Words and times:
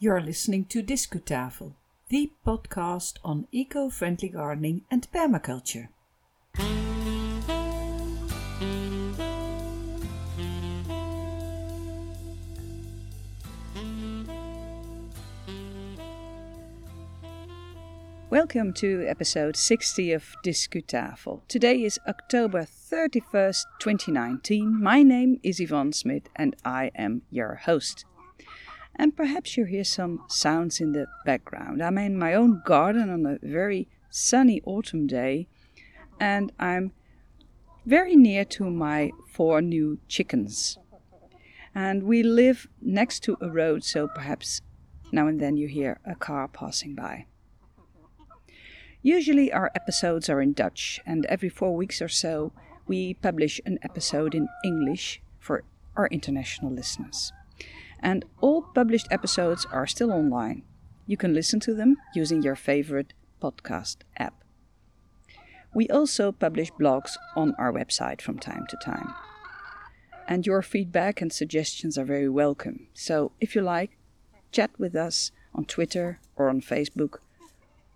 You're 0.00 0.20
listening 0.20 0.64
to 0.66 0.82
Discutafel, 0.82 1.74
the 2.08 2.32
podcast 2.44 3.14
on 3.24 3.46
eco 3.52 3.88
friendly 3.88 4.28
gardening 4.28 4.82
and 4.90 5.06
permaculture. 5.12 5.88
Welcome 18.28 18.72
to 18.74 19.06
episode 19.06 19.56
60 19.56 20.10
of 20.10 20.34
Discutafel. 20.44 21.42
Today 21.46 21.84
is 21.84 22.00
October 22.08 22.62
31st, 22.62 23.62
2019. 23.78 24.82
My 24.82 25.04
name 25.04 25.38
is 25.44 25.60
Yvonne 25.60 25.92
Smith 25.92 26.28
and 26.34 26.56
I 26.64 26.90
am 26.96 27.22
your 27.30 27.54
host. 27.54 28.04
And 28.96 29.16
perhaps 29.16 29.56
you 29.56 29.64
hear 29.64 29.84
some 29.84 30.24
sounds 30.28 30.80
in 30.80 30.92
the 30.92 31.06
background. 31.24 31.82
I'm 31.82 31.98
in 31.98 32.18
my 32.18 32.34
own 32.34 32.62
garden 32.64 33.10
on 33.10 33.26
a 33.26 33.38
very 33.42 33.88
sunny 34.10 34.60
autumn 34.64 35.06
day 35.06 35.48
and 36.20 36.52
I'm 36.58 36.92
very 37.84 38.16
near 38.16 38.44
to 38.44 38.70
my 38.70 39.10
four 39.28 39.60
new 39.60 39.98
chickens. 40.08 40.78
And 41.74 42.04
we 42.04 42.22
live 42.22 42.68
next 42.80 43.20
to 43.24 43.36
a 43.40 43.50
road, 43.50 43.82
so 43.82 44.06
perhaps 44.06 44.60
now 45.10 45.26
and 45.26 45.40
then 45.40 45.56
you 45.56 45.66
hear 45.66 46.00
a 46.06 46.14
car 46.14 46.46
passing 46.48 46.94
by. 46.94 47.26
Usually, 49.02 49.52
our 49.52 49.70
episodes 49.74 50.30
are 50.30 50.40
in 50.40 50.52
Dutch, 50.52 51.00
and 51.04 51.26
every 51.26 51.48
four 51.48 51.76
weeks 51.76 52.00
or 52.00 52.08
so, 52.08 52.52
we 52.86 53.14
publish 53.14 53.60
an 53.66 53.78
episode 53.82 54.34
in 54.34 54.48
English 54.64 55.20
for 55.38 55.64
our 55.96 56.06
international 56.08 56.72
listeners. 56.72 57.32
And 58.04 58.26
all 58.42 58.60
published 58.60 59.08
episodes 59.10 59.66
are 59.72 59.86
still 59.86 60.12
online. 60.12 60.62
You 61.06 61.16
can 61.16 61.32
listen 61.32 61.58
to 61.60 61.72
them 61.72 61.96
using 62.14 62.42
your 62.42 62.54
favorite 62.54 63.14
podcast 63.42 63.96
app. 64.18 64.44
We 65.74 65.88
also 65.88 66.30
publish 66.30 66.70
blogs 66.72 67.16
on 67.34 67.54
our 67.58 67.72
website 67.72 68.20
from 68.20 68.38
time 68.38 68.66
to 68.68 68.76
time. 68.76 69.14
And 70.28 70.46
your 70.46 70.60
feedback 70.60 71.22
and 71.22 71.32
suggestions 71.32 71.96
are 71.96 72.04
very 72.04 72.28
welcome. 72.28 72.88
So 72.92 73.32
if 73.40 73.54
you 73.54 73.62
like, 73.62 73.96
chat 74.52 74.70
with 74.78 74.94
us 74.94 75.32
on 75.54 75.64
Twitter 75.64 76.20
or 76.36 76.50
on 76.50 76.60
Facebook 76.60 77.16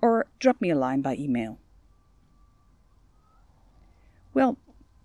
or 0.01 0.27
drop 0.39 0.61
me 0.61 0.71
a 0.71 0.75
line 0.75 1.03
by 1.03 1.17
email. 1.17 1.59
Well, 4.33 4.57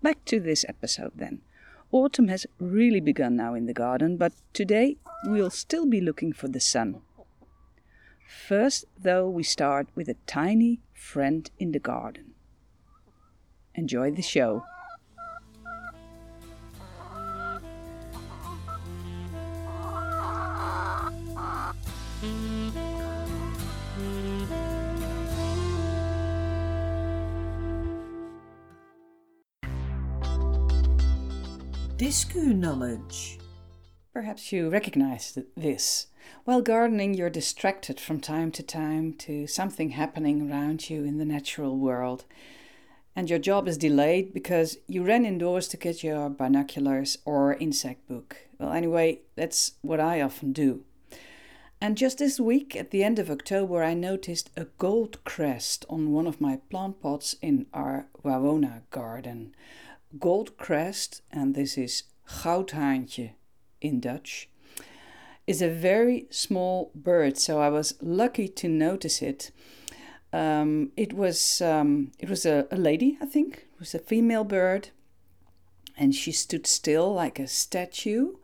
back 0.02 0.24
to 0.26 0.40
this 0.40 0.64
episode 0.66 1.12
then. 1.14 1.42
Autumn 1.94 2.26
has 2.26 2.44
really 2.58 2.98
begun 2.98 3.36
now 3.36 3.54
in 3.54 3.66
the 3.66 3.72
garden, 3.72 4.16
but 4.16 4.32
today 4.52 4.96
we'll 5.26 5.48
still 5.48 5.86
be 5.86 6.00
looking 6.00 6.32
for 6.32 6.48
the 6.48 6.58
sun. 6.58 7.02
First, 8.26 8.86
though, 9.00 9.28
we 9.28 9.44
start 9.44 9.86
with 9.94 10.08
a 10.08 10.16
tiny 10.26 10.80
friend 10.92 11.48
in 11.56 11.70
the 11.70 11.78
garden. 11.78 12.34
Enjoy 13.76 14.10
the 14.10 14.22
show. 14.22 14.64
Discu 32.14 32.54
knowledge. 32.54 33.40
Perhaps 34.12 34.52
you 34.52 34.68
recognize 34.68 35.36
this. 35.56 36.06
While 36.44 36.62
gardening, 36.62 37.14
you're 37.14 37.28
distracted 37.28 37.98
from 37.98 38.20
time 38.20 38.52
to 38.52 38.62
time 38.62 39.14
to 39.14 39.48
something 39.48 39.90
happening 39.90 40.48
around 40.48 40.88
you 40.88 41.02
in 41.02 41.18
the 41.18 41.24
natural 41.24 41.76
world. 41.76 42.24
And 43.16 43.28
your 43.28 43.40
job 43.40 43.66
is 43.66 43.76
delayed 43.76 44.32
because 44.32 44.78
you 44.86 45.02
ran 45.02 45.26
indoors 45.26 45.66
to 45.66 45.76
get 45.76 46.04
your 46.04 46.30
binoculars 46.30 47.18
or 47.24 47.54
insect 47.54 48.06
book. 48.06 48.36
Well, 48.60 48.72
anyway, 48.72 49.22
that's 49.34 49.72
what 49.82 49.98
I 49.98 50.20
often 50.20 50.52
do. 50.52 50.84
And 51.80 51.98
just 51.98 52.18
this 52.18 52.38
week, 52.38 52.76
at 52.76 52.92
the 52.92 53.02
end 53.02 53.18
of 53.18 53.28
October, 53.28 53.82
I 53.82 53.94
noticed 53.94 54.50
a 54.56 54.66
gold 54.78 55.18
crest 55.24 55.84
on 55.90 56.12
one 56.12 56.28
of 56.28 56.40
my 56.40 56.60
plant 56.70 57.02
pots 57.02 57.34
in 57.42 57.66
our 57.74 58.06
Wawona 58.24 58.82
garden 58.92 59.52
gold 60.18 60.56
crest, 60.56 61.22
and 61.30 61.54
this 61.54 61.76
is 61.78 62.04
goudhaantje 62.28 63.32
in 63.80 64.00
Dutch, 64.00 64.48
is 65.46 65.60
a 65.60 65.68
very 65.68 66.26
small 66.30 66.90
bird. 66.94 67.36
So 67.38 67.60
I 67.60 67.68
was 67.68 67.94
lucky 68.00 68.48
to 68.48 68.68
notice 68.68 69.22
it. 69.22 69.50
Um, 70.32 70.92
it 70.96 71.12
was 71.12 71.60
um, 71.60 72.12
it 72.18 72.28
was 72.28 72.44
a, 72.44 72.66
a 72.70 72.76
lady, 72.76 73.18
I 73.20 73.26
think. 73.26 73.66
It 73.74 73.80
was 73.80 73.94
a 73.94 73.98
female 73.98 74.44
bird, 74.44 74.88
and 75.96 76.14
she 76.14 76.32
stood 76.32 76.66
still 76.66 77.12
like 77.12 77.38
a 77.38 77.46
statue 77.46 78.34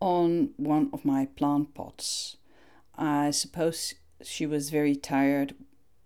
on 0.00 0.50
one 0.56 0.90
of 0.92 1.04
my 1.04 1.26
plant 1.36 1.74
pots. 1.74 2.36
I 2.96 3.30
suppose 3.30 3.94
she 4.22 4.46
was 4.46 4.70
very 4.70 4.94
tired 4.94 5.54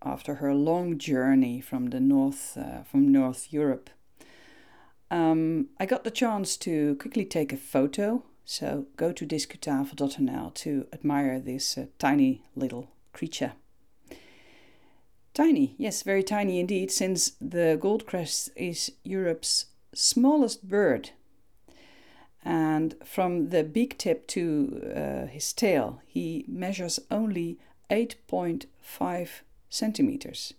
after 0.03 0.37
her 0.37 0.55
long 0.55 0.99
journey 0.99 1.61
from 1.61 1.91
the 1.91 2.01
north 2.01 2.57
uh, 2.57 2.83
from 2.85 3.13
North 3.13 3.53
Europe 3.53 3.91
um, 5.11 5.69
I 5.79 5.87
got 5.87 6.05
the 6.05 6.11
chance 6.11 6.57
to 6.59 6.97
quickly 6.97 7.25
take 7.25 7.53
a 7.53 7.57
photo, 7.57 8.25
so 8.45 8.87
go 8.97 9.13
to 9.13 9.27
discutafel.nl 9.27 10.55
to 10.55 10.87
admire 10.93 11.41
this 11.41 11.77
uh, 11.77 11.87
tiny 11.99 12.45
little 12.55 12.89
creature. 13.13 13.53
Tiny, 15.35 15.75
yes, 15.79 16.03
very 16.03 16.23
tiny 16.23 16.61
indeed, 16.61 16.91
since 16.91 17.33
the 17.41 17.79
goldcrest 17.81 18.51
is 18.57 18.93
Europe's 19.05 19.67
smallest 19.95 20.69
bird. 20.69 21.11
And 22.45 22.95
from 23.05 23.51
the 23.51 23.63
beak 23.63 23.99
tip 23.99 24.27
to 24.29 24.93
uh, 24.97 25.27
his 25.27 25.53
tail, 25.53 26.01
he 26.07 26.45
measures 26.49 26.99
only 27.11 27.59
8.5 27.91 29.29
centimeters. 29.69 30.55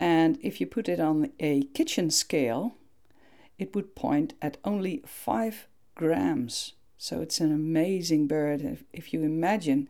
And 0.00 0.38
if 0.42 0.60
you 0.60 0.66
put 0.66 0.88
it 0.88 1.00
on 1.00 1.32
a 1.40 1.64
kitchen 1.74 2.10
scale, 2.10 2.76
it 3.58 3.74
would 3.74 3.94
point 3.94 4.34
at 4.40 4.56
only 4.64 5.02
5 5.06 5.66
grams. 5.94 6.74
So 6.96 7.20
it's 7.20 7.40
an 7.40 7.52
amazing 7.52 8.26
bird. 8.26 8.62
If, 8.62 8.84
if 8.92 9.12
you 9.12 9.22
imagine 9.22 9.88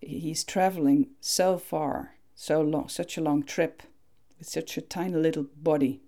he's 0.00 0.44
traveling 0.44 1.08
so 1.20 1.58
far, 1.58 2.16
so 2.34 2.60
long, 2.60 2.88
such 2.88 3.16
a 3.16 3.20
long 3.20 3.42
trip 3.42 3.82
with 4.38 4.48
such 4.48 4.76
a 4.76 4.80
tiny 4.80 5.16
little 5.16 5.46
body. 5.56 6.00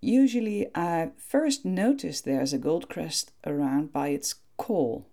Usually, 0.00 0.68
I 0.74 1.10
first 1.16 1.64
notice 1.64 2.20
there's 2.20 2.52
a 2.52 2.58
goldcrest 2.58 3.30
around 3.44 3.92
by 3.92 4.08
its 4.08 4.36
call. 4.56 5.06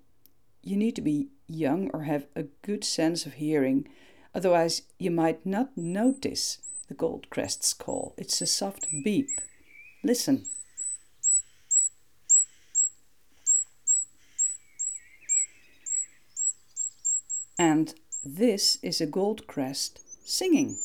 You 0.62 0.78
need 0.78 0.96
to 0.96 1.02
be 1.02 1.30
young 1.48 1.90
or 1.92 2.04
have 2.04 2.28
a 2.36 2.44
good 2.62 2.84
sense 2.84 3.26
of 3.26 3.36
hearing, 3.36 3.88
otherwise, 4.36 4.84
you 5.00 5.10
might 5.10 5.46
not 5.46 5.76
notice 5.76 6.60
the 6.88 6.94
goldcrest's 6.94 7.74
call. 7.74 8.14
It's 8.18 8.42
a 8.42 8.46
soft 8.46 8.88
beep. 9.04 9.30
Listen. 10.06 10.46
And 17.58 17.96
this 18.24 18.78
is 18.84 19.02
a 19.02 19.08
gold 19.08 19.48
crest 19.48 20.02
singing. 20.24 20.78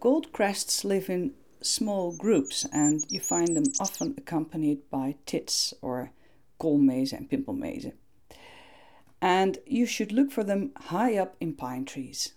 Gold 0.00 0.32
crests 0.32 0.84
live 0.84 1.08
in 1.08 1.34
small 1.62 2.16
groups 2.16 2.66
and 2.72 3.04
you 3.08 3.20
find 3.20 3.56
them 3.56 3.72
often 3.78 4.16
accompanied 4.18 4.90
by 4.90 5.14
tits 5.24 5.72
or 5.80 6.10
koolmezen 6.58 7.18
and 7.18 7.30
pimpelmezen. 7.30 7.92
And 9.20 9.58
you 9.66 9.86
should 9.86 10.12
look 10.12 10.30
for 10.30 10.44
them 10.44 10.72
high 10.76 11.16
up 11.16 11.36
in 11.40 11.54
pine 11.54 11.84
trees. 11.84 12.34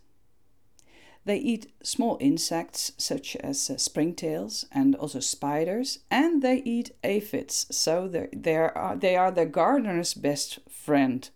They 1.25 1.37
eat 1.37 1.73
small 1.83 2.17
insects 2.21 2.93
such 2.97 3.35
as 3.35 3.69
uh, 3.69 3.73
springtails 3.73 4.63
and 4.71 4.95
also 4.95 5.19
spiders, 5.19 5.99
and 6.09 6.41
they 6.41 6.61
eat 6.63 6.91
aphids, 7.03 7.67
so 7.69 8.07
they 8.07 8.55
are, 8.55 8.95
they 8.95 9.17
are 9.17 9.31
the 9.31 9.45
gardener's 9.45 10.13
best 10.13 10.59
friend. 10.69 11.29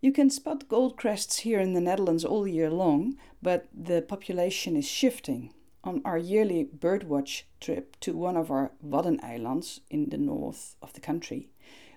You 0.00 0.10
can 0.10 0.30
spot 0.30 0.68
goldcrests 0.68 1.40
here 1.40 1.60
in 1.60 1.74
the 1.74 1.82
Netherlands 1.82 2.24
all 2.24 2.48
year 2.48 2.70
long, 2.70 3.18
but 3.42 3.66
the 3.74 4.00
population 4.00 4.74
is 4.74 4.88
shifting 4.88 5.52
on 5.86 6.02
our 6.04 6.18
yearly 6.18 6.68
birdwatch 6.76 7.44
trip 7.60 7.96
to 8.00 8.16
one 8.16 8.36
of 8.36 8.50
our 8.50 8.72
Wadden 8.82 9.20
Islands 9.22 9.80
in 9.88 10.10
the 10.10 10.18
north 10.18 10.74
of 10.82 10.92
the 10.92 11.00
country, 11.00 11.48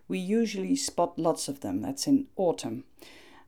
we 0.08 0.20
usually 0.20 0.76
spot 0.76 1.18
lots 1.18 1.48
of 1.48 1.62
them. 1.62 1.82
That's 1.82 2.08
in 2.08 2.28
autumn. 2.36 2.84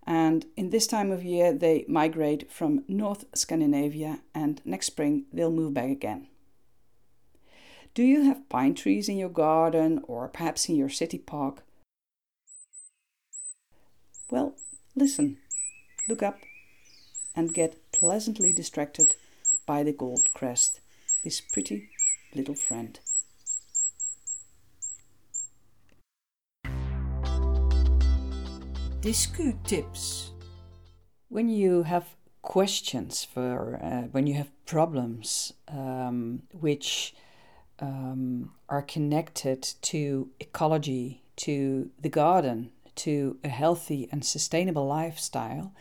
And 0.05 0.47
in 0.57 0.71
this 0.71 0.87
time 0.87 1.11
of 1.11 1.23
year, 1.23 1.53
they 1.53 1.85
migrate 1.87 2.51
from 2.51 2.83
North 2.87 3.25
Scandinavia, 3.35 4.21
and 4.33 4.59
next 4.65 4.87
spring 4.87 5.25
they'll 5.31 5.51
move 5.51 5.75
back 5.75 5.91
again. 5.91 6.27
Do 7.93 8.03
you 8.03 8.23
have 8.23 8.49
pine 8.49 8.73
trees 8.73 9.07
in 9.09 9.17
your 9.17 9.29
garden 9.29 10.01
or 10.07 10.27
perhaps 10.27 10.67
in 10.69 10.75
your 10.75 10.89
city 10.89 11.19
park? 11.19 11.63
Well, 14.31 14.55
listen, 14.95 15.37
look 16.09 16.23
up, 16.23 16.39
and 17.35 17.53
get 17.53 17.91
pleasantly 17.91 18.53
distracted 18.53 19.15
by 19.71 19.83
the 19.83 19.93
gold 19.93 20.27
crest, 20.33 20.81
this 21.23 21.39
pretty 21.39 21.87
little 22.35 22.55
friend. 22.55 22.99
Discu 28.99 29.55
tips. 29.63 30.31
When 31.29 31.47
you 31.47 31.83
have 31.83 32.17
questions 32.41 33.23
for, 33.23 33.79
uh, 33.81 34.07
when 34.11 34.27
you 34.27 34.33
have 34.33 34.51
problems 34.65 35.53
um, 35.69 36.43
which 36.51 37.15
um, 37.79 38.51
are 38.67 38.81
connected 38.81 39.61
to 39.83 40.31
ecology, 40.41 41.23
to 41.37 41.91
the 41.97 42.09
garden, 42.09 42.71
to 42.95 43.37
a 43.41 43.47
healthy 43.47 44.09
and 44.11 44.25
sustainable 44.25 44.85
lifestyle, 44.85 45.71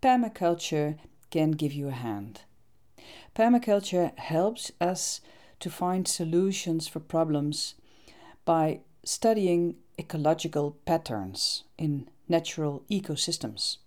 permaculture 0.00 0.96
can 1.30 1.50
give 1.50 1.72
you 1.72 1.88
a 1.88 2.02
hand. 2.06 2.42
Permaculture 3.34 4.16
helps 4.18 4.72
us 4.80 5.20
to 5.60 5.70
find 5.70 6.06
solutions 6.06 6.86
for 6.86 7.00
problems 7.00 7.74
by 8.44 8.80
studying 9.04 9.76
ecological 9.98 10.76
patterns 10.84 11.64
in 11.78 12.08
natural 12.28 12.84
ecosystems. 12.90 13.78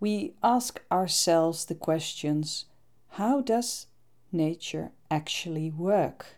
We 0.00 0.34
ask 0.42 0.80
ourselves 0.92 1.64
the 1.64 1.74
questions 1.74 2.66
how 3.12 3.40
does 3.40 3.86
nature 4.30 4.90
actually 5.10 5.70
work? 5.70 6.36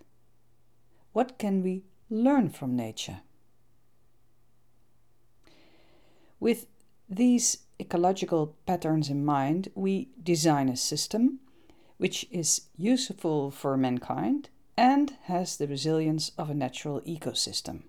What 1.12 1.38
can 1.38 1.62
we 1.62 1.82
learn 2.08 2.50
from 2.50 2.76
nature? 2.76 3.20
With 6.38 6.66
these 7.08 7.58
ecological 7.81 8.56
patterns 8.64 9.10
in 9.10 9.25
mind, 9.25 9.69
we 9.75 10.08
design 10.22 10.69
a 10.69 10.76
system 10.76 11.40
which 12.00 12.26
is 12.31 12.62
useful 12.79 13.50
for 13.50 13.76
mankind 13.76 14.49
and 14.75 15.19
has 15.25 15.58
the 15.58 15.67
resilience 15.67 16.32
of 16.38 16.49
a 16.49 16.55
natural 16.55 17.02
ecosystem. 17.02 17.82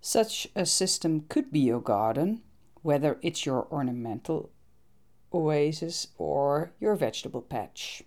Such 0.00 0.48
a 0.56 0.66
system 0.66 1.20
could 1.28 1.52
be 1.52 1.60
your 1.60 1.80
garden, 1.80 2.42
whether 2.82 3.20
it's 3.22 3.46
your 3.46 3.68
ornamental 3.70 4.50
oasis 5.32 6.08
or 6.18 6.72
your 6.80 6.96
vegetable 6.96 7.40
patch. 7.40 8.02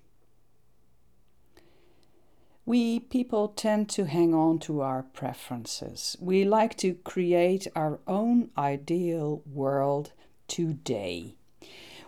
We 2.66 3.00
people 3.00 3.48
tend 3.48 3.88
to 3.92 4.08
hang 4.08 4.34
on 4.34 4.60
to 4.60 4.82
our 4.82 5.04
preferences. 5.04 6.18
We 6.20 6.44
like 6.44 6.76
to 6.80 6.96
create 6.96 7.66
our 7.78 8.02
own 8.08 8.50
ideal 8.58 9.42
world 9.46 10.12
today. 10.50 11.38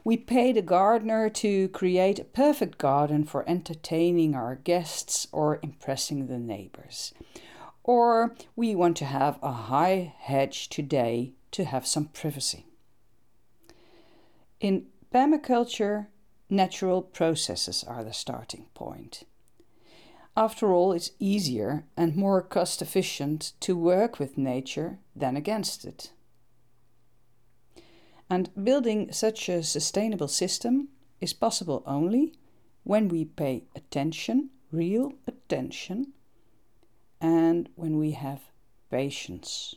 We 0.04 0.18
pay 0.18 0.52
the 0.52 0.62
gardener 0.62 1.30
to 1.30 1.70
create 1.70 2.20
a 2.20 2.26
perfect 2.26 2.78
garden 2.78 3.24
for 3.24 3.48
entertaining 3.48 4.36
our 4.36 4.56
guests 4.56 5.28
or 5.32 5.60
impressing 5.64 6.28
the 6.28 6.38
neighbors. 6.38 7.14
Or 7.84 8.36
we 8.56 8.76
want 8.76 8.98
to 8.98 9.06
have 9.06 9.40
a 9.42 9.52
high 9.52 10.14
hedge 10.20 10.70
today 10.70 11.34
to 11.52 11.66
have 11.66 11.88
some 11.88 12.06
privacy. 12.08 12.66
In 14.60 14.88
permaculture, 15.14 16.08
natural 16.50 17.02
processes 17.02 17.84
are 17.84 18.04
the 18.04 18.14
starting 18.14 18.66
point. 18.74 19.24
After 20.36 20.74
all, 20.74 20.94
it's 20.94 21.12
easier 21.20 21.86
and 21.96 22.16
more 22.16 22.42
cost 22.42 22.82
efficient 22.82 23.54
to 23.60 23.78
work 23.78 24.20
with 24.20 24.38
nature 24.38 25.00
than 25.16 25.38
against 25.38 25.86
it. 25.86 26.12
And 28.34 28.50
building 28.64 29.12
such 29.12 29.48
a 29.48 29.62
sustainable 29.62 30.28
system 30.28 30.88
is 31.22 31.34
possible 31.34 31.84
only 31.86 32.34
when 32.84 33.08
we 33.08 33.26
pay 33.26 33.66
attention, 33.76 34.50
real 34.72 35.14
attention, 35.28 36.14
and 37.22 37.70
when 37.76 38.00
we 38.00 38.14
have 38.14 38.42
patience. 38.90 39.76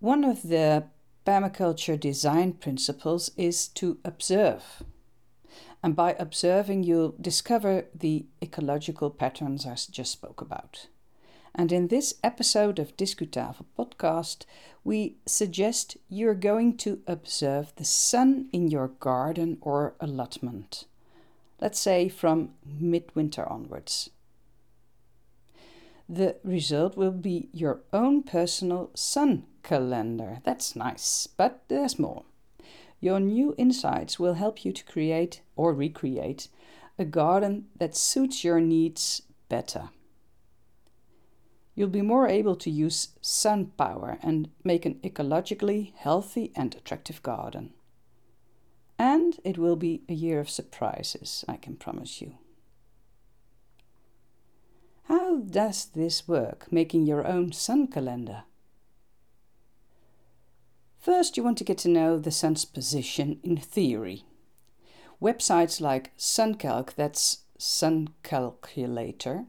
One 0.00 0.24
of 0.24 0.42
the 0.42 0.88
permaculture 1.24 2.00
design 2.00 2.54
principles 2.54 3.30
is 3.36 3.68
to 3.78 3.98
observe. 4.04 4.82
And 5.84 5.94
by 5.94 6.16
observing, 6.18 6.82
you'll 6.82 7.14
discover 7.20 7.84
the 7.94 8.26
ecological 8.42 9.10
patterns 9.10 9.64
I 9.64 9.76
just 9.88 10.10
spoke 10.10 10.40
about. 10.40 10.88
And 11.58 11.72
in 11.72 11.88
this 11.88 12.12
episode 12.22 12.78
of 12.78 12.98
Discutafel 12.98 13.64
podcast, 13.78 14.44
we 14.84 15.16
suggest 15.24 15.96
you're 16.06 16.34
going 16.34 16.76
to 16.76 17.00
observe 17.06 17.72
the 17.76 17.84
sun 17.84 18.50
in 18.52 18.68
your 18.68 18.88
garden 18.88 19.56
or 19.62 19.94
allotment. 19.98 20.84
Let's 21.58 21.78
say 21.78 22.10
from 22.10 22.50
midwinter 22.62 23.50
onwards. 23.50 24.10
The 26.06 26.36
result 26.44 26.94
will 26.94 27.10
be 27.10 27.48
your 27.52 27.80
own 27.90 28.22
personal 28.22 28.90
sun 28.94 29.44
calendar. 29.62 30.40
That's 30.44 30.76
nice, 30.76 31.26
but 31.26 31.62
there's 31.68 31.98
more. 31.98 32.24
Your 33.00 33.18
new 33.18 33.54
insights 33.56 34.20
will 34.20 34.34
help 34.34 34.62
you 34.62 34.72
to 34.72 34.84
create 34.84 35.40
or 35.56 35.72
recreate 35.72 36.48
a 36.98 37.06
garden 37.06 37.68
that 37.76 37.96
suits 37.96 38.44
your 38.44 38.60
needs 38.60 39.22
better. 39.48 39.88
You'll 41.76 41.88
be 41.88 42.02
more 42.02 42.26
able 42.26 42.56
to 42.56 42.70
use 42.70 43.08
sun 43.20 43.66
power 43.76 44.18
and 44.22 44.48
make 44.64 44.86
an 44.86 44.94
ecologically 45.04 45.92
healthy 45.94 46.50
and 46.56 46.74
attractive 46.74 47.22
garden. 47.22 47.74
And 48.98 49.38
it 49.44 49.58
will 49.58 49.76
be 49.76 50.02
a 50.08 50.14
year 50.14 50.40
of 50.40 50.48
surprises, 50.48 51.44
I 51.46 51.56
can 51.56 51.76
promise 51.76 52.22
you. 52.22 52.38
How 55.04 55.36
does 55.36 55.84
this 55.84 56.26
work, 56.26 56.72
making 56.72 57.06
your 57.06 57.26
own 57.26 57.52
sun 57.52 57.88
calendar? 57.88 58.44
First, 60.98 61.36
you 61.36 61.44
want 61.44 61.58
to 61.58 61.64
get 61.64 61.78
to 61.78 61.88
know 61.88 62.18
the 62.18 62.32
sun's 62.32 62.64
position 62.64 63.38
in 63.44 63.58
theory. 63.58 64.24
Websites 65.22 65.80
like 65.80 66.16
SunCalc, 66.16 66.94
that's 66.94 67.44
Sun 67.58 68.08
Calculator, 68.22 69.44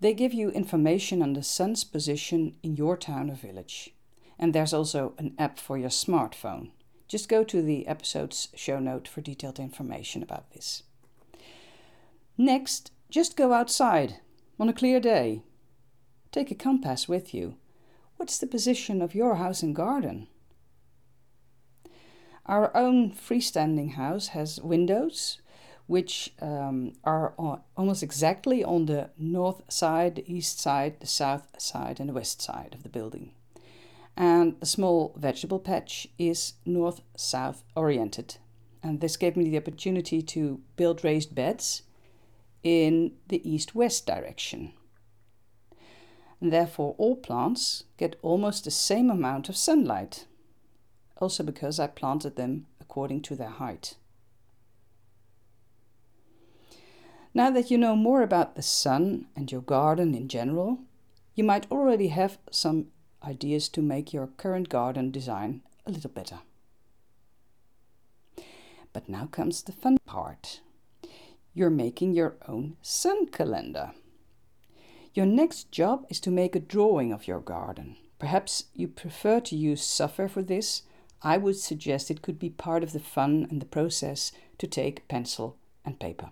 they 0.00 0.14
give 0.14 0.32
you 0.32 0.50
information 0.50 1.22
on 1.22 1.32
the 1.32 1.42
sun's 1.42 1.84
position 1.84 2.54
in 2.62 2.76
your 2.76 2.96
town 2.96 3.30
or 3.30 3.34
village. 3.34 3.94
And 4.38 4.54
there's 4.54 4.72
also 4.72 5.14
an 5.18 5.34
app 5.38 5.58
for 5.58 5.76
your 5.76 5.90
smartphone. 5.90 6.70
Just 7.08 7.28
go 7.28 7.42
to 7.44 7.62
the 7.62 7.86
episode's 7.88 8.48
show 8.54 8.78
note 8.78 9.08
for 9.08 9.20
detailed 9.20 9.58
information 9.58 10.22
about 10.22 10.52
this. 10.52 10.84
Next, 12.36 12.92
just 13.10 13.36
go 13.36 13.52
outside 13.52 14.20
on 14.60 14.68
a 14.68 14.72
clear 14.72 15.00
day. 15.00 15.42
Take 16.30 16.50
a 16.50 16.54
compass 16.54 17.08
with 17.08 17.34
you. 17.34 17.56
What's 18.16 18.38
the 18.38 18.46
position 18.46 19.00
of 19.02 19.14
your 19.14 19.36
house 19.36 19.62
and 19.62 19.74
garden? 19.74 20.28
Our 22.46 22.74
own 22.76 23.10
freestanding 23.12 23.94
house 23.94 24.28
has 24.28 24.60
windows 24.60 25.38
which 25.88 26.34
um, 26.42 26.92
are 27.02 27.32
almost 27.74 28.02
exactly 28.02 28.62
on 28.62 28.84
the 28.86 29.08
north 29.18 29.62
side, 29.72 30.16
the 30.16 30.32
east 30.32 30.60
side, 30.60 31.00
the 31.00 31.06
south 31.06 31.48
side, 31.58 31.98
and 31.98 32.10
the 32.10 32.14
west 32.14 32.42
side 32.42 32.74
of 32.74 32.82
the 32.82 32.90
building. 32.90 33.32
And 34.14 34.60
the 34.60 34.66
small 34.66 35.14
vegetable 35.16 35.58
patch 35.58 36.06
is 36.18 36.52
north 36.66 37.00
south 37.16 37.64
oriented. 37.74 38.36
And 38.82 39.00
this 39.00 39.16
gave 39.16 39.34
me 39.34 39.48
the 39.48 39.56
opportunity 39.56 40.20
to 40.20 40.60
build 40.76 41.04
raised 41.04 41.34
beds 41.34 41.82
in 42.62 43.12
the 43.28 43.40
east 43.48 43.74
west 43.74 44.06
direction. 44.06 44.74
And 46.38 46.52
therefore, 46.52 46.96
all 46.98 47.16
plants 47.16 47.84
get 47.96 48.16
almost 48.20 48.64
the 48.64 48.70
same 48.70 49.08
amount 49.08 49.48
of 49.48 49.56
sunlight, 49.56 50.26
also 51.16 51.42
because 51.42 51.80
I 51.80 51.86
planted 51.86 52.36
them 52.36 52.66
according 52.78 53.22
to 53.22 53.34
their 53.34 53.48
height. 53.48 53.94
Now 57.38 57.52
that 57.52 57.70
you 57.70 57.78
know 57.78 57.94
more 57.94 58.22
about 58.22 58.56
the 58.56 58.62
sun 58.62 59.28
and 59.36 59.52
your 59.52 59.60
garden 59.60 60.12
in 60.12 60.26
general, 60.26 60.80
you 61.36 61.44
might 61.44 61.70
already 61.70 62.08
have 62.08 62.36
some 62.50 62.88
ideas 63.22 63.68
to 63.68 63.80
make 63.80 64.12
your 64.12 64.26
current 64.26 64.68
garden 64.68 65.12
design 65.12 65.62
a 65.86 65.92
little 65.92 66.10
better. 66.10 66.40
But 68.92 69.08
now 69.08 69.26
comes 69.26 69.62
the 69.62 69.70
fun 69.70 69.98
part 70.04 70.62
you're 71.54 71.70
making 71.70 72.14
your 72.14 72.34
own 72.48 72.76
sun 72.82 73.26
calendar. 73.26 73.92
Your 75.14 75.26
next 75.26 75.70
job 75.70 76.06
is 76.08 76.18
to 76.22 76.32
make 76.32 76.56
a 76.56 76.70
drawing 76.74 77.12
of 77.12 77.28
your 77.28 77.40
garden. 77.40 77.98
Perhaps 78.18 78.64
you 78.74 78.88
prefer 78.88 79.38
to 79.42 79.54
use 79.54 79.84
software 79.84 80.28
for 80.28 80.42
this. 80.42 80.82
I 81.22 81.36
would 81.36 81.56
suggest 81.56 82.10
it 82.10 82.20
could 82.20 82.40
be 82.40 82.50
part 82.50 82.82
of 82.82 82.92
the 82.92 82.98
fun 82.98 83.46
and 83.48 83.62
the 83.62 83.66
process 83.66 84.32
to 84.58 84.66
take 84.66 85.06
pencil 85.06 85.56
and 85.84 86.00
paper. 86.00 86.30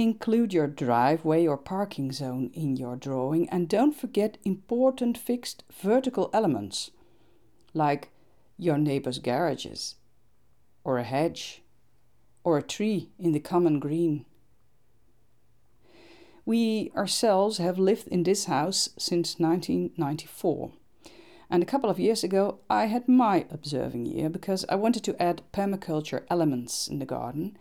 Include 0.00 0.54
your 0.54 0.66
driveway 0.66 1.46
or 1.46 1.58
parking 1.58 2.10
zone 2.10 2.50
in 2.54 2.74
your 2.74 2.96
drawing 2.96 3.46
and 3.50 3.68
don't 3.68 3.94
forget 3.94 4.38
important 4.46 5.18
fixed 5.18 5.62
vertical 5.70 6.30
elements 6.32 6.90
like 7.74 8.08
your 8.56 8.78
neighbor's 8.78 9.18
garages, 9.18 9.96
or 10.84 10.96
a 10.96 11.02
hedge, 11.02 11.60
or 12.44 12.56
a 12.56 12.62
tree 12.62 13.10
in 13.18 13.32
the 13.32 13.40
common 13.40 13.78
green. 13.78 14.24
We 16.46 16.90
ourselves 16.96 17.58
have 17.58 17.78
lived 17.78 18.08
in 18.08 18.22
this 18.22 18.46
house 18.46 18.88
since 18.96 19.38
1994. 19.38 20.72
And 21.50 21.62
a 21.62 21.66
couple 21.66 21.90
of 21.90 22.00
years 22.00 22.24
ago, 22.24 22.60
I 22.70 22.86
had 22.86 23.06
my 23.06 23.44
observing 23.50 24.06
year 24.06 24.30
because 24.30 24.64
I 24.70 24.76
wanted 24.76 25.04
to 25.04 25.22
add 25.22 25.42
permaculture 25.52 26.24
elements 26.30 26.88
in 26.88 27.00
the 27.00 27.04
garden 27.04 27.58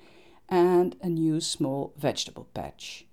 and 0.50 0.96
a 1.02 1.08
new 1.08 1.40
small 1.40 1.94
vegetable 1.98 2.48
patch. 2.54 3.06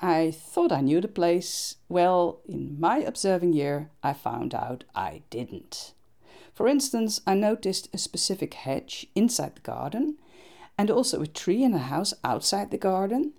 I 0.00 0.30
thought 0.30 0.70
I 0.70 0.80
knew 0.80 1.00
the 1.00 1.08
place. 1.08 1.76
Well, 1.88 2.40
in 2.48 2.78
my 2.78 2.98
observing 2.98 3.54
year, 3.54 3.90
I 4.02 4.12
found 4.12 4.54
out 4.54 4.84
I 4.94 5.22
didn't. 5.30 5.94
For 6.54 6.68
instance, 6.68 7.20
I 7.26 7.34
noticed 7.34 7.88
a 7.92 7.98
specific 7.98 8.54
hedge 8.54 9.06
inside 9.14 9.56
the 9.56 9.60
garden 9.60 10.18
and 10.76 10.90
also 10.90 11.20
a 11.20 11.26
tree 11.26 11.64
in 11.64 11.74
a 11.74 11.78
house 11.78 12.14
outside 12.22 12.70
the 12.70 12.78
garden, 12.78 13.32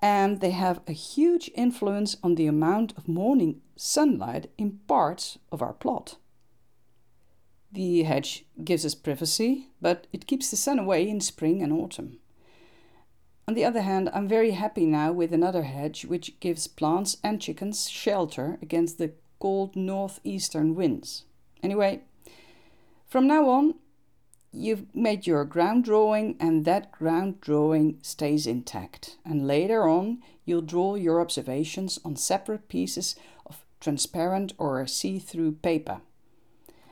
and 0.00 0.40
they 0.40 0.50
have 0.50 0.80
a 0.86 0.92
huge 0.92 1.50
influence 1.54 2.16
on 2.22 2.36
the 2.36 2.46
amount 2.46 2.92
of 2.96 3.08
morning 3.08 3.62
sunlight 3.74 4.50
in 4.56 4.78
parts 4.86 5.38
of 5.50 5.62
our 5.62 5.72
plot. 5.72 6.16
The 7.72 8.04
hedge 8.04 8.44
gives 8.62 8.86
us 8.86 8.94
privacy, 8.94 9.70
but 9.80 10.06
it 10.12 10.28
keeps 10.28 10.50
the 10.50 10.56
sun 10.56 10.78
away 10.78 11.08
in 11.08 11.20
spring 11.20 11.60
and 11.60 11.72
autumn. 11.72 12.18
On 13.46 13.54
the 13.54 13.64
other 13.64 13.82
hand, 13.82 14.08
I'm 14.14 14.26
very 14.26 14.52
happy 14.52 14.86
now 14.86 15.12
with 15.12 15.32
another 15.32 15.64
hedge 15.64 16.06
which 16.06 16.38
gives 16.40 16.66
plants 16.66 17.18
and 17.22 17.40
chickens 17.40 17.90
shelter 17.90 18.58
against 18.62 18.96
the 18.96 19.12
cold 19.38 19.76
northeastern 19.76 20.74
winds. 20.74 21.24
Anyway, 21.62 22.02
from 23.06 23.26
now 23.26 23.48
on, 23.50 23.74
you've 24.50 24.86
made 24.94 25.26
your 25.26 25.44
ground 25.44 25.84
drawing 25.84 26.36
and 26.40 26.64
that 26.64 26.90
ground 26.90 27.40
drawing 27.42 27.98
stays 28.00 28.46
intact. 28.46 29.18
And 29.26 29.46
later 29.46 29.86
on, 29.86 30.22
you'll 30.46 30.62
draw 30.62 30.94
your 30.94 31.20
observations 31.20 31.98
on 32.02 32.16
separate 32.16 32.68
pieces 32.68 33.14
of 33.44 33.62
transparent 33.78 34.54
or 34.56 34.86
see 34.86 35.18
through 35.18 35.52
paper. 35.56 36.00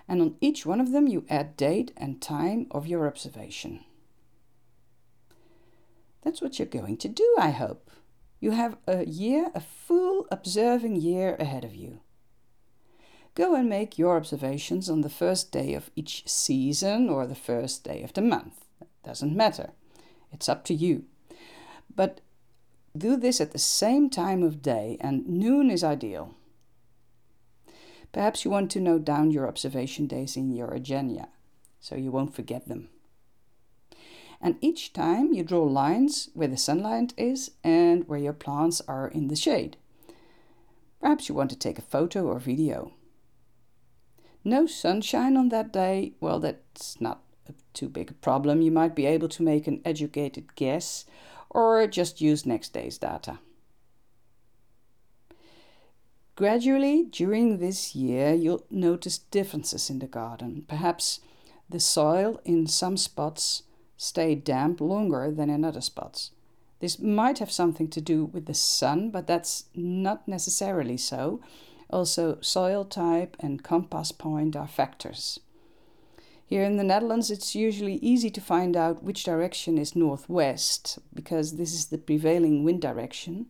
And 0.07 0.21
on 0.21 0.37
each 0.43 0.67
one 0.67 0.81
of 0.81 0.93
them, 0.93 1.07
you 1.07 1.25
add 1.31 1.57
date 1.57 1.93
and 1.97 2.21
time 2.21 2.67
of 2.71 2.87
your 2.87 3.07
observation. 3.07 3.85
That's 6.23 6.41
what 6.41 6.59
you're 6.59 6.67
going 6.67 6.97
to 6.99 7.09
do, 7.09 7.37
I 7.39 7.51
hope. 7.51 7.91
You 8.41 8.53
have 8.53 8.77
a 8.87 9.05
year, 9.05 9.51
a 9.55 9.61
full 9.61 10.27
observing 10.31 10.97
year 10.97 11.37
ahead 11.39 11.65
of 11.65 11.75
you. 11.75 12.01
Go 13.35 13.55
and 13.55 13.69
make 13.69 13.99
your 13.99 14.17
observations 14.17 14.91
on 14.91 15.01
the 15.01 15.09
first 15.09 15.53
day 15.53 15.75
of 15.75 15.91
each 15.97 16.29
season 16.29 17.09
or 17.09 17.27
the 17.27 17.35
first 17.35 17.85
day 17.85 18.03
of 18.03 18.13
the 18.13 18.21
month. 18.21 18.65
It 18.81 18.89
doesn't 19.05 19.37
matter. 19.37 19.71
It's 20.33 20.49
up 20.49 20.65
to 20.67 20.75
you. 20.75 21.05
But 21.95 22.21
do 22.97 23.17
this 23.17 23.41
at 23.41 23.53
the 23.53 23.59
same 23.59 24.11
time 24.11 24.43
of 24.43 24.61
day, 24.61 24.99
and 25.01 25.27
noon 25.27 25.71
is 25.71 25.83
ideal. 25.83 26.35
Perhaps 28.13 28.45
you 28.45 28.51
want 28.51 28.71
to 28.73 28.81
note 28.81 29.05
down 29.05 29.31
your 29.31 29.49
observation 29.49 30.07
days 30.07 30.37
in 30.37 30.53
your 30.53 30.73
agenda 30.73 31.29
so 31.81 31.97
you 31.97 32.11
won't 32.11 32.35
forget 32.35 32.69
them 32.69 32.91
and 34.43 34.57
each 34.61 34.93
time 34.93 35.33
you 35.33 35.45
draw 35.45 35.63
lines 35.63 36.29
where 36.35 36.49
the 36.49 36.57
sunlight 36.57 37.15
is 37.17 37.53
and 37.63 38.09
where 38.09 38.19
your 38.19 38.33
plants 38.33 38.83
are 38.89 39.07
in 39.07 39.29
the 39.29 39.37
shade. 39.37 39.77
Perhaps 41.01 41.29
you 41.29 41.35
want 41.35 41.51
to 41.51 41.57
take 41.57 41.79
a 41.79 41.83
photo 41.83 42.27
or 42.27 42.41
video. 42.41 42.93
No 44.45 44.67
sunshine 44.67 45.37
on 45.37 45.51
that 45.51 45.73
day, 45.73 46.15
well, 46.21 46.41
that's 46.41 47.01
not 47.01 47.23
a 47.49 47.53
too 47.73 47.89
big 47.89 48.11
a 48.11 48.15
problem. 48.15 48.61
You 48.61 48.73
might 48.73 48.97
be 48.97 49.07
able 49.07 49.29
to 49.29 49.43
make 49.43 49.69
an 49.69 49.81
educated 49.85 50.57
guess 50.57 51.05
or 51.49 51.87
just 51.87 52.21
use 52.21 52.45
next 52.45 52.73
day's 52.73 52.99
data. 52.99 53.39
Gradually, 56.35 57.05
during 57.05 57.59
this 57.59 57.95
year, 57.95 58.33
you'll 58.33 58.65
notice 58.71 59.19
differences 59.19 59.91
in 59.91 60.01
the 60.01 60.07
garden. 60.07 60.65
Perhaps 60.67 61.21
the 61.69 61.79
soil 61.79 62.41
in 62.45 62.67
some 62.67 62.97
spots 62.97 63.63
stay 63.97 64.35
damp 64.35 64.81
longer 64.81 65.31
than 65.31 65.51
in 65.51 65.65
other 65.65 65.81
spots. 65.81 66.31
This 66.81 66.99
might 66.99 67.39
have 67.39 67.53
something 67.53 67.89
to 67.89 68.01
do 68.01 68.25
with 68.25 68.47
the 68.47 68.55
sun, 68.55 69.11
but 69.11 69.27
that's 69.27 69.67
not 69.75 70.27
necessarily 70.27 70.97
so. 70.97 71.41
Also, 71.91 72.39
soil 72.41 72.85
type 72.85 73.37
and 73.39 73.63
compass 73.63 74.11
point 74.11 74.57
are 74.57 74.67
factors. 74.67 75.39
Here 76.45 76.65
in 76.65 76.77
the 76.77 76.85
Netherlands, 76.85 77.31
it's 77.31 77.55
usually 77.55 77.95
easy 77.97 78.31
to 78.31 78.41
find 78.41 78.77
out 78.77 79.03
which 79.03 79.25
direction 79.25 79.79
is 79.79 79.97
northwest 79.97 80.99
because 81.15 81.57
this 81.57 81.73
is 81.73 81.87
the 81.87 81.99
prevailing 81.99 82.65
wind 82.65 82.83
direction, 82.83 83.47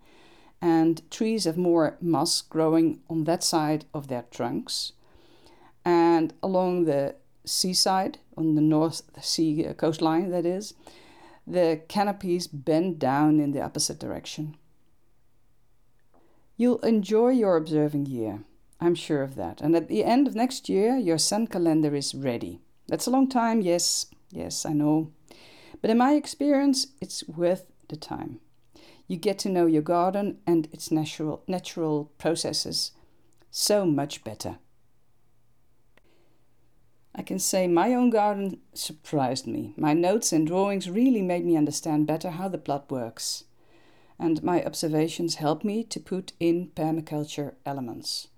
and 0.60 1.10
trees 1.10 1.44
have 1.44 1.56
more 1.56 1.96
moss 2.00 2.42
growing 2.42 3.00
on 3.08 3.24
that 3.24 3.42
side 3.42 3.86
of 3.92 4.08
their 4.08 4.24
trunks. 4.30 4.92
And 5.84 6.32
along 6.42 6.84
the 6.84 7.16
seaside, 7.44 8.18
on 8.36 8.54
the 8.54 8.60
North 8.60 9.02
Sea 9.22 9.66
uh, 9.66 9.72
coastline, 9.74 10.30
that 10.30 10.46
is, 10.46 10.74
the 11.46 11.82
canopies 11.88 12.46
bend 12.46 12.98
down 12.98 13.40
in 13.40 13.52
the 13.52 13.60
opposite 13.62 13.98
direction. 13.98 14.56
You'll 16.56 16.78
enjoy 16.78 17.30
your 17.30 17.56
observing 17.56 18.06
year, 18.06 18.40
I'm 18.80 18.94
sure 18.94 19.22
of 19.22 19.34
that. 19.36 19.60
And 19.60 19.74
at 19.74 19.88
the 19.88 20.04
end 20.04 20.26
of 20.26 20.34
next 20.34 20.68
year, 20.68 20.96
your 20.96 21.18
sun 21.18 21.46
calendar 21.46 21.94
is 21.94 22.14
ready. 22.14 22.60
That's 22.88 23.06
a 23.06 23.10
long 23.10 23.28
time, 23.28 23.60
yes, 23.60 24.06
yes, 24.30 24.64
I 24.66 24.72
know. 24.72 25.10
But 25.80 25.90
in 25.90 25.98
my 25.98 26.12
experience, 26.12 26.88
it's 27.00 27.26
worth 27.26 27.66
the 27.88 27.96
time. 27.96 28.40
You 29.08 29.16
get 29.16 29.38
to 29.40 29.48
know 29.48 29.66
your 29.66 29.82
garden 29.82 30.38
and 30.46 30.68
its 30.72 30.90
natural, 30.90 31.42
natural 31.46 32.12
processes 32.18 32.92
so 33.50 33.84
much 33.84 34.24
better. 34.24 34.58
I 37.14 37.22
can 37.22 37.38
say 37.38 37.66
my 37.66 37.94
own 37.94 38.10
garden 38.10 38.60
surprised 38.72 39.46
me. 39.46 39.74
My 39.76 39.92
notes 39.92 40.32
and 40.32 40.46
drawings 40.46 40.88
really 40.88 41.22
made 41.22 41.44
me 41.44 41.56
understand 41.56 42.06
better 42.06 42.30
how 42.30 42.48
the 42.48 42.58
plot 42.58 42.90
works. 42.90 43.44
And 44.18 44.42
my 44.42 44.64
observations 44.64 45.34
helped 45.34 45.64
me 45.64 45.84
to 45.84 46.00
put 46.00 46.32
in 46.40 46.70
permaculture 46.74 47.54
elements. 47.66 48.28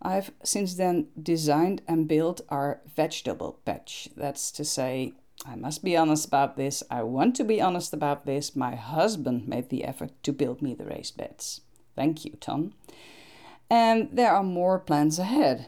I've 0.00 0.32
since 0.42 0.74
then 0.74 1.08
designed 1.20 1.82
and 1.86 2.08
built 2.08 2.40
our 2.48 2.80
vegetable 2.86 3.60
patch. 3.64 4.08
That's 4.16 4.50
to 4.52 4.64
say, 4.64 5.12
I 5.46 5.54
must 5.54 5.84
be 5.84 5.96
honest 5.96 6.26
about 6.26 6.56
this. 6.56 6.82
I 6.90 7.02
want 7.02 7.36
to 7.36 7.44
be 7.44 7.60
honest 7.60 7.92
about 7.92 8.26
this. 8.26 8.56
My 8.56 8.74
husband 8.74 9.46
made 9.46 9.68
the 9.68 9.84
effort 9.84 10.10
to 10.24 10.32
build 10.32 10.62
me 10.62 10.74
the 10.74 10.86
raised 10.86 11.16
beds. 11.16 11.60
Thank 11.94 12.24
you, 12.24 12.36
Tom. 12.40 12.74
And 13.70 14.08
there 14.12 14.32
are 14.32 14.42
more 14.42 14.78
plans 14.78 15.18
ahead, 15.18 15.66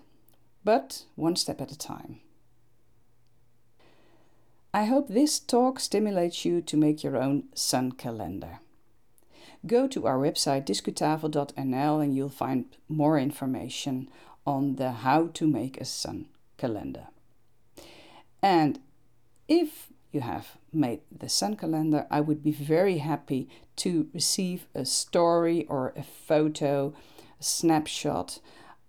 but 0.65 1.05
one 1.17 1.37
step 1.37 1.61
at 1.61 1.73
a 1.73 1.79
time. 1.79 2.21
I 4.73 4.85
hope 4.85 5.09
this 5.09 5.41
talk 5.41 5.81
stimulates 5.81 6.45
you 6.45 6.63
to 6.63 6.77
make 6.77 7.03
your 7.03 7.17
own 7.17 7.45
sun 7.55 7.91
calendar. 7.93 8.61
Go 9.67 9.89
to 9.89 10.07
our 10.07 10.17
website 10.17 10.65
discutafel.nl 10.65 12.03
and 12.03 12.15
you'll 12.15 12.29
find 12.29 12.65
more 12.89 13.19
information 13.19 14.09
on 14.47 14.77
the 14.77 14.93
how 14.93 15.27
to 15.35 15.47
make 15.47 15.81
a 15.81 15.85
sun 15.85 16.29
calendar. 16.57 17.09
And 18.41 18.79
if 19.49 19.89
you 20.13 20.21
have 20.21 20.57
made 20.73 21.01
the 21.11 21.29
sun 21.29 21.57
calendar, 21.57 22.07
I 22.09 22.21
would 22.21 22.43
be 22.43 22.53
very 22.53 22.99
happy 22.99 23.49
to 23.77 24.09
receive 24.15 24.67
a 24.75 24.85
story 24.85 25.67
or 25.67 25.93
a 25.97 26.05
photo, 26.05 26.95
a 27.41 27.43
snapshot 27.43 28.39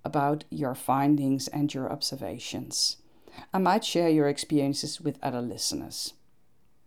about 0.06 0.44
your 0.52 0.76
findings 0.76 1.48
and 1.48 1.74
your 1.74 1.92
observations. 1.92 2.98
I 3.54 3.58
might 3.58 3.84
share 3.84 4.10
your 4.10 4.28
experiences 4.28 5.02
with 5.02 5.18
other 5.22 5.42
listeners. 5.42 6.14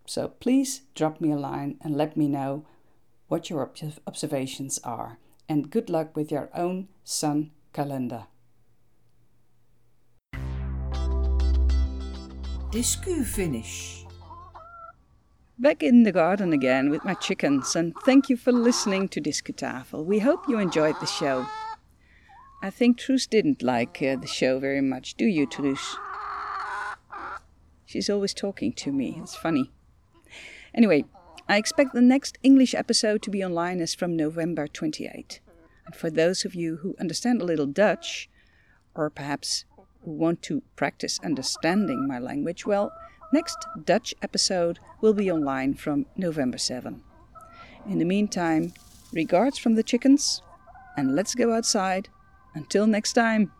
So 0.07 0.29
please 0.29 0.83
drop 0.95 1.21
me 1.21 1.31
a 1.33 1.37
line 1.37 1.77
and 1.81 1.97
let 1.97 2.17
me 2.17 2.29
know 2.29 2.67
what 3.29 3.49
your 3.51 3.71
observations 4.07 4.79
are. 4.85 5.19
And 5.49 5.71
good 5.71 5.91
luck 5.91 6.17
with 6.17 6.31
your 6.31 6.51
own 6.55 6.89
sun 7.05 7.51
calendar. 7.73 8.27
Discu 12.71 13.25
finish. 13.25 14.05
Back 15.57 15.85
in 15.85 16.03
the 16.03 16.11
garden 16.11 16.53
again 16.53 16.91
with 16.91 17.05
my 17.05 17.15
chickens, 17.15 17.77
and 17.77 17.95
thank 18.05 18.29
you 18.29 18.37
for 18.37 18.51
listening 18.51 19.09
to 19.11 19.21
Discutafel. 19.21 20.05
We 20.05 20.19
hope 20.19 20.49
you 20.49 20.59
enjoyed 20.59 20.97
the 20.99 21.07
show. 21.07 21.47
I 22.63 22.71
think 22.71 22.99
Truus 22.99 23.29
didn't 23.29 23.63
like 23.63 24.03
uh, 24.03 24.17
the 24.17 24.27
show 24.27 24.59
very 24.59 24.81
much, 24.81 25.15
do 25.15 25.25
you, 25.25 25.47
Truus? 25.47 25.97
She's 27.95 28.11
always 28.11 28.35
talking 28.35 28.73
to 28.73 28.91
me. 28.91 29.21
It's 29.23 29.37
funny. 29.37 29.71
Anyway, 30.75 31.05
I 31.49 31.59
expect 31.59 31.95
the 31.95 32.01
next 32.01 32.39
English 32.43 32.75
episode 32.75 33.23
to 33.23 33.31
be 33.31 33.45
online 33.45 33.81
as 33.81 33.95
from 33.95 34.17
November 34.17 34.67
28. 34.67 35.39
And 35.87 35.95
for 35.95 36.11
those 36.11 36.45
of 36.45 36.57
you 36.57 36.79
who 36.79 36.97
understand 36.99 37.41
a 37.41 37.45
little 37.45 37.67
Dutch, 37.67 38.29
or 38.97 39.11
perhaps 39.11 39.65
who 40.05 40.11
want 40.11 40.43
to 40.43 40.65
practice 40.75 41.21
understanding 41.23 42.09
my 42.09 42.19
language, 42.19 42.67
well, 42.67 42.93
next 43.33 43.65
Dutch 43.85 44.13
episode 44.23 44.81
will 45.01 45.15
be 45.15 45.31
online 45.31 45.75
from 45.75 46.07
November 46.17 46.59
7. 46.59 47.01
In 47.89 47.99
the 48.01 48.05
meantime, 48.05 48.73
regards 49.13 49.57
from 49.57 49.77
the 49.77 49.85
chickens, 49.85 50.43
and 50.97 51.15
let's 51.15 51.37
go 51.37 51.55
outside. 51.55 52.09
Until 52.57 52.89
next 52.89 53.13
time. 53.13 53.53